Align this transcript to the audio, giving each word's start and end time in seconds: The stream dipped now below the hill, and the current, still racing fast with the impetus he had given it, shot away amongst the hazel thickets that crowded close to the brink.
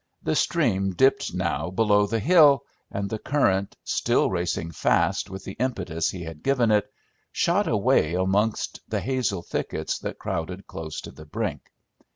The 0.23 0.35
stream 0.35 0.93
dipped 0.93 1.31
now 1.31 1.69
below 1.69 2.07
the 2.07 2.17
hill, 2.17 2.63
and 2.89 3.07
the 3.07 3.19
current, 3.19 3.77
still 3.83 4.31
racing 4.31 4.71
fast 4.71 5.29
with 5.29 5.43
the 5.43 5.53
impetus 5.59 6.09
he 6.09 6.23
had 6.23 6.41
given 6.41 6.71
it, 6.71 6.91
shot 7.31 7.67
away 7.67 8.15
amongst 8.15 8.79
the 8.87 8.99
hazel 8.99 9.43
thickets 9.43 9.99
that 9.99 10.17
crowded 10.17 10.65
close 10.65 11.01
to 11.01 11.11
the 11.11 11.25
brink. 11.25 11.69